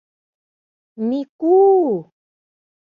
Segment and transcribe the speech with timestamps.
[1.07, 1.95] —Мику-у!